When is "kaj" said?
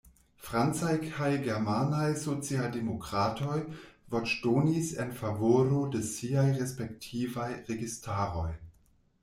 1.01-1.27